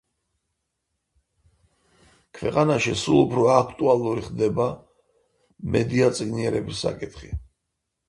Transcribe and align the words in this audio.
ქვეყანაში 2.39 2.95
სულ 3.03 3.21
უფრო 3.27 3.45
აქტუალური 3.59 4.27
ხდება 4.31 4.69
მედიაწიგნიერების 5.79 6.87
საკითხი 6.87 7.37